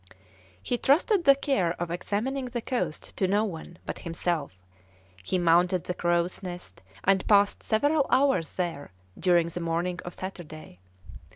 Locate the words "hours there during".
8.09-9.49